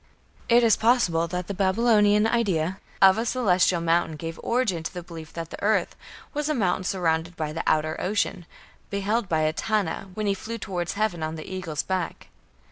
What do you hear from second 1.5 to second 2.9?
Babylonian idea